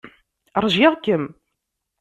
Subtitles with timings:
[0.63, 1.23] Ṛjiɣ-kem.